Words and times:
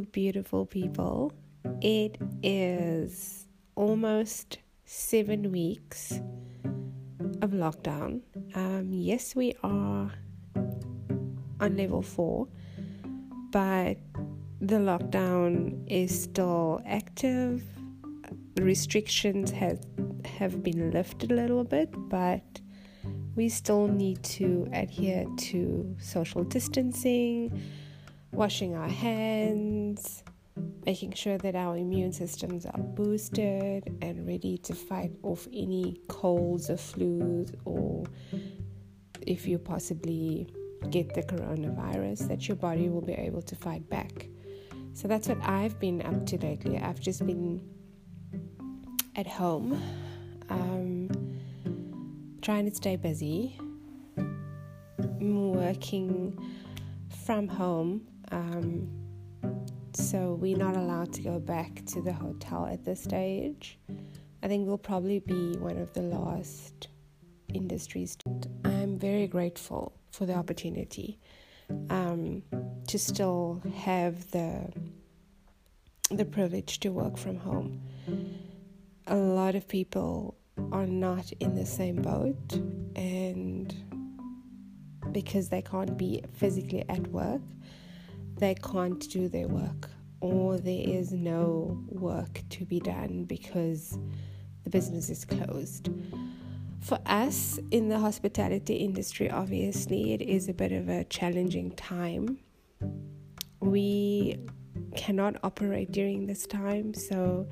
you 0.00 0.06
beautiful 0.06 0.66
people. 0.66 1.32
It 1.80 2.16
is 2.42 3.46
almost 3.74 4.58
seven 4.84 5.52
weeks 5.52 6.20
of 7.42 7.50
lockdown. 7.50 8.22
Um, 8.54 8.88
yes, 8.92 9.34
we 9.36 9.54
are 9.62 10.10
on 11.60 11.76
level 11.76 12.02
four, 12.02 12.48
but 13.50 13.96
the 14.60 14.76
lockdown 14.76 15.84
is 15.86 16.22
still 16.22 16.80
active. 16.86 17.62
Restrictions 18.58 19.50
have 19.50 19.80
have 20.24 20.62
been 20.62 20.90
lifted 20.90 21.32
a 21.32 21.34
little 21.34 21.64
bit, 21.64 21.90
but 22.08 22.60
we 23.36 23.48
still 23.48 23.88
need 23.88 24.22
to 24.22 24.68
adhere 24.72 25.26
to 25.36 25.96
social 25.98 26.44
distancing, 26.44 27.60
washing 28.32 28.74
our 28.74 28.88
hands, 28.88 30.22
making 30.86 31.12
sure 31.12 31.38
that 31.38 31.54
our 31.54 31.76
immune 31.76 32.12
systems 32.12 32.66
are 32.66 32.78
boosted 32.78 33.96
and 34.02 34.26
ready 34.26 34.58
to 34.58 34.74
fight 34.74 35.12
off 35.22 35.46
any 35.52 36.00
colds 36.08 36.70
or 36.70 36.76
flus, 36.76 37.54
or 37.64 38.04
if 39.26 39.46
you 39.46 39.58
possibly 39.58 40.52
get 40.90 41.12
the 41.14 41.22
coronavirus, 41.22 42.28
that 42.28 42.48
your 42.48 42.56
body 42.56 42.88
will 42.88 43.02
be 43.02 43.12
able 43.12 43.42
to 43.42 43.54
fight 43.56 43.88
back. 43.90 44.28
So 44.92 45.08
that's 45.08 45.28
what 45.28 45.38
I've 45.42 45.78
been 45.78 46.02
up 46.02 46.26
to 46.26 46.38
lately. 46.38 46.78
I've 46.78 47.00
just 47.00 47.24
been 47.26 47.62
at 49.16 49.26
home, 49.26 49.80
um, 50.48 51.10
trying 52.42 52.68
to 52.68 52.74
stay 52.74 52.96
busy, 52.96 53.58
working 55.20 56.38
from 57.24 57.46
home. 57.48 58.06
Um, 58.30 58.88
so 59.92 60.34
we're 60.40 60.56
not 60.56 60.76
allowed 60.76 61.12
to 61.14 61.22
go 61.22 61.38
back 61.38 61.84
to 61.86 62.00
the 62.00 62.12
hotel 62.12 62.66
at 62.66 62.84
this 62.84 63.02
stage. 63.02 63.78
I 64.42 64.48
think 64.48 64.66
we'll 64.66 64.78
probably 64.78 65.18
be 65.18 65.56
one 65.58 65.78
of 65.78 65.92
the 65.92 66.02
last 66.02 66.88
industries. 67.52 68.16
I'm 68.64 68.98
very 68.98 69.26
grateful 69.26 69.92
for 70.10 70.26
the 70.26 70.34
opportunity 70.34 71.18
um, 71.90 72.42
to 72.88 72.98
still 72.98 73.62
have 73.76 74.30
the 74.30 74.72
the 76.10 76.24
privilege 76.24 76.80
to 76.80 76.88
work 76.88 77.16
from 77.16 77.36
home. 77.36 77.80
A 79.06 79.14
lot 79.14 79.54
of 79.54 79.68
people 79.68 80.36
are 80.72 80.86
not 80.86 81.30
in 81.38 81.54
the 81.54 81.66
same 81.66 82.02
boat, 82.02 82.52
and 82.96 83.72
because 85.12 85.48
they 85.48 85.62
can't 85.62 85.96
be 85.96 86.22
physically 86.32 86.84
at 86.88 87.06
work, 87.08 87.42
they 88.40 88.54
can't 88.54 89.08
do 89.10 89.28
their 89.28 89.46
work, 89.46 89.90
or 90.20 90.58
there 90.58 90.82
is 90.82 91.12
no 91.12 91.84
work 91.88 92.42
to 92.50 92.64
be 92.64 92.80
done 92.80 93.24
because 93.24 93.98
the 94.64 94.70
business 94.70 95.10
is 95.10 95.24
closed. 95.24 95.90
For 96.80 96.98
us 97.04 97.60
in 97.70 97.90
the 97.90 97.98
hospitality 97.98 98.76
industry, 98.76 99.30
obviously, 99.30 100.14
it 100.14 100.22
is 100.22 100.48
a 100.48 100.54
bit 100.54 100.72
of 100.72 100.88
a 100.88 101.04
challenging 101.04 101.72
time. 101.72 102.38
We 103.60 104.38
cannot 104.96 105.36
operate 105.44 105.92
during 105.92 106.26
this 106.26 106.46
time, 106.46 106.94
so 106.94 107.46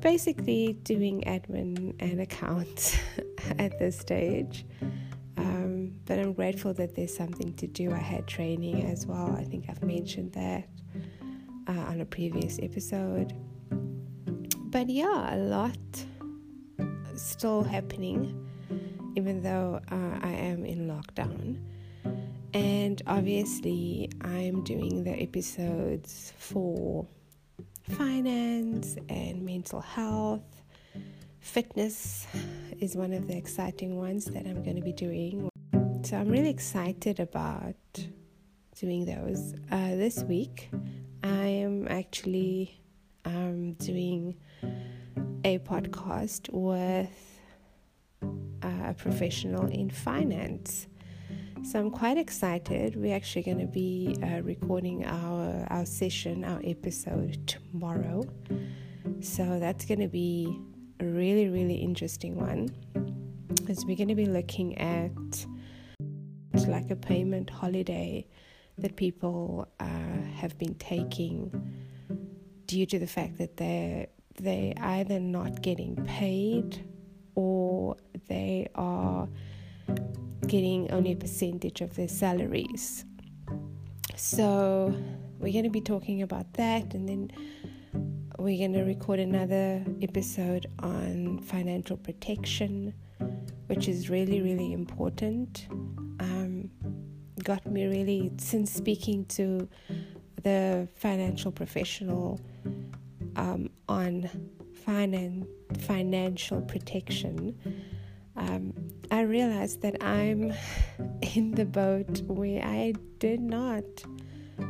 basically 0.00 0.74
doing 0.84 1.22
admin 1.26 1.96
and 1.98 2.20
accounts 2.20 2.96
at 3.58 3.78
this 3.80 3.98
stage. 3.98 4.64
But 6.06 6.18
I'm 6.18 6.32
grateful 6.32 6.74
that 6.74 6.94
there's 6.94 7.16
something 7.16 7.54
to 7.54 7.66
do. 7.66 7.92
I 7.92 7.98
had 7.98 8.26
training 8.26 8.84
as 8.90 9.06
well. 9.06 9.34
I 9.36 9.44
think 9.44 9.66
I've 9.68 9.82
mentioned 9.82 10.32
that 10.32 10.68
uh, 11.66 11.72
on 11.72 12.00
a 12.00 12.04
previous 12.04 12.58
episode. 12.62 13.34
But 14.74 14.90
yeah, 14.90 15.34
a 15.34 15.38
lot 15.38 15.78
still 17.16 17.62
happening, 17.62 18.48
even 19.16 19.42
though 19.42 19.80
uh, 19.90 20.18
I 20.20 20.32
am 20.32 20.64
in 20.64 20.88
lockdown. 20.88 21.60
And 22.52 23.02
obviously, 23.06 24.10
I'm 24.20 24.62
doing 24.62 25.04
the 25.04 25.10
episodes 25.10 26.32
for 26.36 27.06
finance 27.82 28.96
and 29.08 29.42
mental 29.42 29.80
health. 29.80 30.42
Fitness 31.40 32.26
is 32.80 32.96
one 32.96 33.12
of 33.12 33.26
the 33.26 33.36
exciting 33.36 33.96
ones 33.96 34.26
that 34.26 34.46
I'm 34.46 34.62
going 34.62 34.76
to 34.76 34.82
be 34.82 34.92
doing. 34.92 35.50
So 36.04 36.18
I'm 36.18 36.28
really 36.28 36.50
excited 36.50 37.18
about 37.18 37.76
doing 38.78 39.06
those. 39.06 39.54
Uh, 39.72 39.96
this 39.96 40.22
week, 40.22 40.68
I 41.22 41.46
am 41.46 41.88
actually 41.88 42.78
um, 43.24 43.72
doing 43.72 44.36
a 45.44 45.60
podcast 45.60 46.52
with 46.52 47.40
uh, 48.22 48.88
a 48.88 48.92
professional 48.92 49.66
in 49.68 49.88
finance. 49.88 50.88
So 51.62 51.80
I'm 51.80 51.90
quite 51.90 52.18
excited. 52.18 52.96
We're 52.96 53.16
actually 53.16 53.44
going 53.44 53.60
to 53.60 53.66
be 53.66 54.18
uh, 54.22 54.42
recording 54.42 55.06
our 55.06 55.66
our 55.70 55.86
session, 55.86 56.44
our 56.44 56.60
episode 56.64 57.46
tomorrow. 57.46 58.28
So 59.20 59.58
that's 59.58 59.86
going 59.86 60.00
to 60.00 60.08
be 60.08 60.60
a 61.00 61.06
really 61.06 61.48
really 61.48 61.76
interesting 61.76 62.36
one. 62.36 62.68
As 63.70 63.86
we're 63.86 63.96
going 63.96 64.08
to 64.08 64.14
be 64.14 64.26
looking 64.26 64.76
at 64.76 65.46
like 66.54 66.90
a 66.90 66.96
payment 66.96 67.50
holiday 67.50 68.26
that 68.78 68.96
people 68.96 69.68
uh, 69.80 70.20
have 70.36 70.56
been 70.58 70.74
taking 70.76 71.50
due 72.66 72.86
to 72.86 72.98
the 72.98 73.06
fact 73.06 73.38
that 73.38 73.56
they're 73.56 74.06
they 74.36 74.74
either 74.80 75.20
not 75.20 75.62
getting 75.62 75.94
paid 76.04 76.84
or 77.34 77.96
they 78.28 78.68
are 78.74 79.28
getting 80.46 80.90
only 80.90 81.12
a 81.12 81.16
percentage 81.16 81.80
of 81.80 81.94
their 81.94 82.08
salaries. 82.08 83.04
So, 84.16 84.94
we're 85.38 85.52
going 85.52 85.64
to 85.64 85.70
be 85.70 85.80
talking 85.80 86.22
about 86.22 86.52
that, 86.54 86.94
and 86.94 87.08
then 87.08 87.30
we're 88.38 88.58
going 88.58 88.72
to 88.72 88.82
record 88.82 89.20
another 89.20 89.84
episode 90.02 90.66
on 90.80 91.38
financial 91.40 91.96
protection, 91.96 92.94
which 93.66 93.88
is 93.88 94.10
really, 94.10 94.40
really 94.40 94.72
important. 94.72 95.66
Got 97.44 97.66
me 97.66 97.86
really, 97.86 98.32
since 98.38 98.72
speaking 98.72 99.26
to 99.26 99.68
the 100.42 100.88
financial 100.96 101.52
professional 101.52 102.40
um, 103.36 103.70
on 103.88 104.28
finan- 104.86 105.46
financial 105.78 106.60
protection 106.62 107.56
um, 108.36 108.72
I 109.10 109.20
realized 109.22 109.82
that 109.82 110.02
I'm 110.02 110.52
in 111.34 111.52
the 111.52 111.64
boat 111.64 112.22
where 112.22 112.64
I 112.64 112.94
did 113.18 113.40
not 113.40 113.84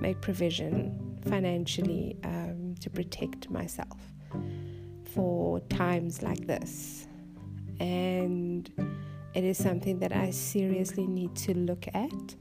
make 0.00 0.20
provision 0.20 1.18
financially 1.24 2.16
um, 2.24 2.74
to 2.80 2.90
protect 2.90 3.50
myself 3.50 4.00
for 5.14 5.60
times 5.60 6.22
like 6.22 6.46
this. 6.46 7.06
And 7.78 8.70
it 9.34 9.44
is 9.44 9.58
something 9.58 9.98
that 10.00 10.12
I 10.12 10.30
seriously 10.30 11.06
need 11.06 11.34
to 11.36 11.54
look 11.54 11.86
at 11.94 12.34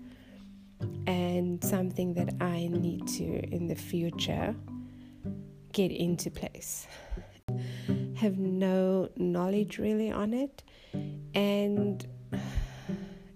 and 1.07 1.63
something 1.63 2.13
that 2.13 2.34
I 2.39 2.67
need 2.67 3.07
to 3.07 3.23
in 3.53 3.67
the 3.67 3.75
future 3.75 4.56
get 5.73 5.91
into 5.91 6.29
place. 6.29 6.88
Have 8.16 8.38
no 8.38 9.09
knowledge 9.16 9.78
really 9.78 10.12
on 10.12 10.34
it 10.34 10.63
and 11.34 12.06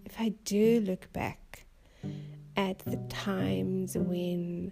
if 0.06 0.20
I 0.20 0.30
do 0.44 0.82
look 0.82 1.12
back 1.14 1.66
at 2.58 2.80
the 2.80 2.98
times 3.10 3.98
when 3.98 4.72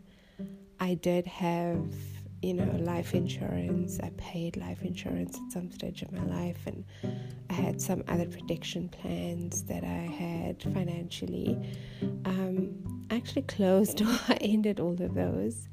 I 0.79 0.95
did 0.95 1.25
have, 1.27 1.93
you 2.43 2.53
know, 2.53 2.69
life 2.79 3.13
insurance, 3.13 3.99
I 4.03 4.11
paid 4.17 4.57
life 4.57 4.83
insurance 4.83 5.37
at 5.37 5.53
some 5.53 5.71
stage 5.71 6.01
of 6.01 6.11
my 6.11 6.23
life, 6.25 6.59
and 6.67 6.83
I 7.49 7.53
had 7.53 7.81
some 7.81 8.03
other 8.09 8.25
protection 8.25 8.89
plans 8.89 9.63
that 9.63 9.83
I 9.85 9.87
had 9.87 10.61
financially. 10.61 11.57
Um, 12.25 13.05
I 13.09 13.15
actually 13.15 13.43
closed 13.43 14.01
or 14.01 14.07
I 14.27 14.37
ended 14.41 14.81
all 14.81 15.01
of 15.01 15.13
those, 15.13 15.69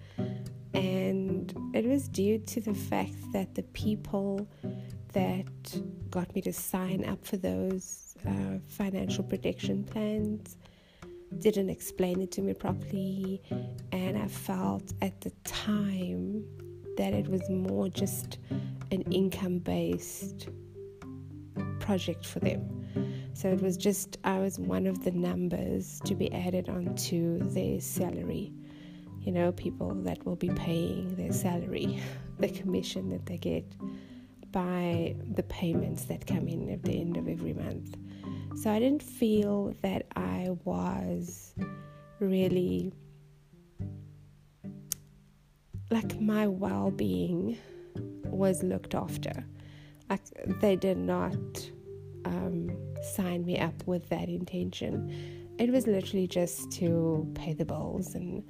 and 0.73 1.53
it 1.75 1.85
was 1.85 2.07
due 2.07 2.39
to 2.39 2.61
the 2.61 2.75
fact 2.75 3.33
that 3.33 3.57
the 3.57 3.65
people 3.65 4.47
that 5.13 5.47
got 6.09 6.33
me 6.37 6.41
to 6.43 6.53
sign 6.53 7.05
up 7.05 7.27
for 7.27 7.37
those 7.37 8.15
uh, 8.25 8.59
financial 8.69 9.25
protection 9.25 9.83
plans 9.83 10.57
didn't 11.39 11.71
explain 11.71 12.21
it 12.21 12.33
to 12.33 12.43
me 12.43 12.55
properly, 12.55 13.43
and 13.93 14.19
I 14.19 14.27
felt 14.27 14.93
at 15.01 15.21
the 15.21 15.31
time 15.45 16.45
that 16.97 17.13
it 17.13 17.29
was 17.29 17.49
more 17.49 17.89
just 17.89 18.39
an 18.91 19.03
income 19.03 19.59
based 19.59 20.49
project 21.79 22.27
for 22.27 22.41
them. 22.41 22.85
So 23.33 23.49
it 23.49 23.63
was 23.63 23.77
just, 23.77 24.19
I 24.25 24.39
was 24.39 24.59
one 24.59 24.87
of 24.87 25.05
the 25.05 25.13
numbers 25.13 26.01
to 26.05 26.15
be 26.15 26.33
added 26.33 26.69
onto 26.69 27.39
their 27.51 27.81
salary. 27.81 28.53
you 29.21 29.33
know, 29.33 29.53
people 29.53 29.95
that 29.95 30.25
will 30.25 30.37
be 30.37 30.49
paying 30.51 31.15
their 31.17 31.33
salary, 31.33 32.01
the 32.39 32.49
commission 32.49 33.11
that 33.11 33.27
they 33.27 33.37
get 33.37 33.65
by 34.51 35.15
the 35.35 35.43
payments 35.45 36.05
that 36.05 36.27
come 36.27 36.49
in 36.49 36.71
at 36.71 36.83
the 36.83 37.01
end 37.01 37.17
of 37.17 37.29
every 37.29 37.53
month. 37.53 37.97
So 38.57 38.71
I 38.71 38.79
didn't 38.79 39.03
feel 39.03 39.75
that 39.83 40.07
I 40.17 40.51
was 40.65 41.55
really 42.19 42.93
like 45.91 46.21
my 46.21 46.47
well 46.47 46.91
being 46.91 47.59
was 48.25 48.63
looked 48.63 48.95
after. 48.95 49.45
Like 50.09 50.21
they 50.61 50.77
did 50.77 50.99
not 50.99 51.35
um, 52.25 52.77
sign 53.15 53.45
me 53.45 53.59
up 53.59 53.87
with 53.87 54.09
that 54.09 54.29
intention. 54.29 55.55
It 55.59 55.71
was 55.71 55.87
literally 55.87 56.27
just 56.27 56.71
to 56.73 57.31
pay 57.35 57.53
the 57.53 57.65
bills, 57.65 58.15
and 58.15 58.43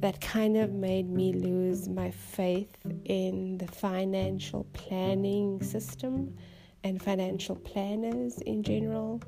that 0.00 0.20
kind 0.20 0.56
of 0.56 0.72
made 0.72 1.08
me 1.08 1.32
lose 1.32 1.88
my 1.88 2.10
faith 2.10 2.76
in 3.04 3.58
the 3.58 3.66
financial 3.66 4.64
planning 4.72 5.62
system 5.62 6.36
and 6.84 7.00
financial 7.02 7.56
planners 7.56 8.38
in 8.38 8.62
general. 8.62 9.20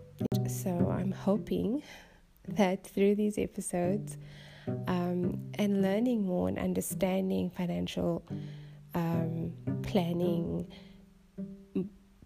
So 0.49 0.91
I'm 0.91 1.13
hoping 1.13 1.83
that 2.49 2.87
through 2.87 3.15
these 3.15 3.39
episodes 3.39 4.19
um, 4.87 5.41
and 5.55 5.83
learning 5.83 6.27
more 6.27 6.49
and 6.49 6.59
understanding 6.59 7.51
financial 7.51 8.25
um, 8.95 9.53
planning 9.83 10.67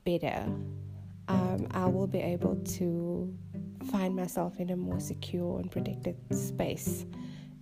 better, 0.04 0.46
um, 1.28 1.66
I 1.72 1.86
will 1.86 2.06
be 2.06 2.19
able 2.19 2.56
to 2.56 3.34
find 3.90 4.16
myself 4.16 4.58
in 4.58 4.70
a 4.70 4.76
more 4.76 5.00
secure 5.00 5.58
and 5.60 5.70
protected 5.70 6.16
space 6.34 7.04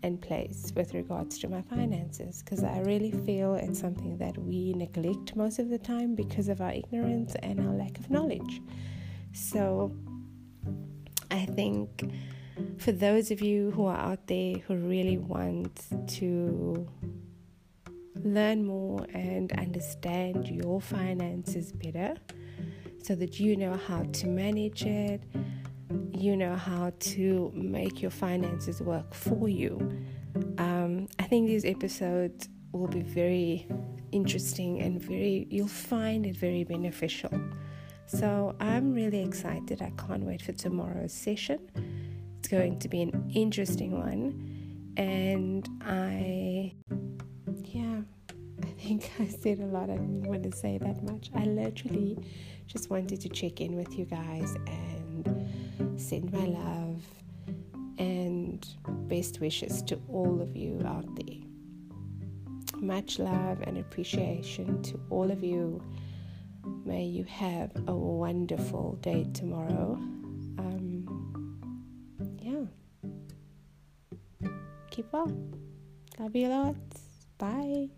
and 0.06 0.22
place 0.22 0.72
with 0.76 0.94
regards 0.94 1.36
to 1.38 1.48
my 1.48 1.60
finances 1.62 2.40
because 2.42 2.62
I 2.62 2.78
really 2.80 3.10
feel 3.10 3.56
it's 3.56 3.80
something 3.80 4.16
that 4.18 4.38
we 4.38 4.72
neglect 4.72 5.34
most 5.34 5.58
of 5.58 5.68
the 5.68 5.78
time 5.78 6.14
because 6.14 6.48
of 6.48 6.60
our 6.60 6.70
ignorance 6.70 7.34
and 7.42 7.60
our 7.60 7.74
lack 7.74 7.98
of 7.98 8.08
knowledge. 8.08 8.62
So 9.32 9.92
I 11.32 11.44
think 11.44 12.12
for 12.78 12.92
those 12.92 13.32
of 13.32 13.40
you 13.40 13.72
who 13.72 13.86
are 13.86 13.98
out 13.98 14.28
there 14.28 14.58
who 14.58 14.76
really 14.76 15.18
want 15.18 15.84
to 16.18 16.88
learn 18.22 18.64
more 18.64 19.04
and 19.12 19.52
understand 19.58 20.46
your 20.48 20.80
finances 20.80 21.72
better 21.72 22.14
so 23.02 23.16
that 23.16 23.40
you 23.40 23.56
know 23.56 23.74
how 23.88 24.04
to 24.04 24.26
manage 24.28 24.84
it, 24.84 25.20
you 26.12 26.36
know 26.36 26.56
how 26.56 26.92
to 26.98 27.52
make 27.54 28.02
your 28.02 28.10
finances 28.10 28.80
work 28.80 29.14
for 29.14 29.48
you. 29.48 29.78
Um, 30.58 31.08
I 31.18 31.24
think 31.24 31.46
these 31.46 31.64
episodes 31.64 32.48
will 32.72 32.88
be 32.88 33.02
very 33.02 33.66
interesting 34.12 34.80
and 34.80 35.00
very, 35.00 35.46
you'll 35.50 35.68
find 35.68 36.26
it 36.26 36.36
very 36.36 36.64
beneficial. 36.64 37.30
So 38.06 38.54
I'm 38.60 38.94
really 38.94 39.20
excited. 39.22 39.82
I 39.82 39.92
can't 39.96 40.24
wait 40.24 40.42
for 40.42 40.52
tomorrow's 40.52 41.12
session. 41.12 41.58
It's 42.38 42.48
going 42.48 42.78
to 42.78 42.88
be 42.88 43.02
an 43.02 43.30
interesting 43.34 43.92
one. 43.98 44.92
And 44.96 45.68
I, 45.82 46.72
yeah, 47.64 48.00
I 48.62 48.66
think 48.80 49.10
I 49.18 49.26
said 49.26 49.60
a 49.60 49.66
lot. 49.66 49.90
I 49.90 49.96
didn't 49.96 50.22
want 50.22 50.44
to 50.44 50.56
say 50.56 50.78
that 50.78 51.02
much. 51.02 51.30
I 51.34 51.44
literally 51.44 52.18
just 52.66 52.90
wanted 52.90 53.20
to 53.20 53.28
check 53.28 53.60
in 53.60 53.76
with 53.76 53.98
you 53.98 54.04
guys 54.04 54.54
and 54.66 55.05
send 55.96 56.32
my 56.32 56.44
love 56.44 57.02
and 57.98 58.66
best 59.08 59.40
wishes 59.40 59.82
to 59.82 60.00
all 60.08 60.40
of 60.40 60.56
you 60.56 60.82
out 60.86 61.06
there. 61.16 61.38
Much 62.76 63.18
love 63.18 63.62
and 63.62 63.78
appreciation 63.78 64.82
to 64.82 65.00
all 65.10 65.30
of 65.30 65.42
you. 65.42 65.82
May 66.84 67.04
you 67.04 67.24
have 67.24 67.70
a 67.86 67.94
wonderful 67.94 68.98
day 69.00 69.26
tomorrow. 69.32 69.94
Um, 70.58 71.58
yeah. 72.40 72.64
Keep 74.90 75.12
well. 75.12 75.32
Love 76.18 76.36
you 76.36 76.48
lots. 76.48 77.02
Bye. 77.38 77.88